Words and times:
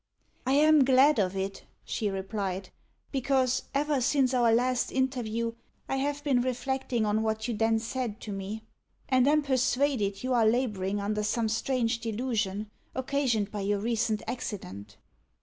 "I 0.47 0.53
am 0.53 0.83
glad 0.83 1.19
of 1.19 1.35
it," 1.37 1.65
she 1.85 2.09
replied; 2.09 2.69
"because, 3.11 3.69
ever 3.75 4.01
since 4.01 4.33
our 4.33 4.51
last 4.51 4.91
interview, 4.91 5.53
I 5.87 5.97
have 5.97 6.23
been 6.23 6.41
reflecting 6.41 7.05
on 7.05 7.21
what 7.21 7.47
you 7.47 7.55
then 7.55 7.77
said 7.77 8.19
to 8.21 8.31
me, 8.31 8.63
and 9.09 9.27
am 9.27 9.43
persuaded 9.43 10.23
you 10.23 10.33
are 10.33 10.47
labouring 10.47 10.99
under 10.99 11.21
some 11.21 11.47
strange 11.49 11.99
delusion, 11.99 12.71
occasioned 12.95 13.51
by 13.51 13.61
your 13.61 13.77
recent 13.77 14.23
accident." 14.25 14.97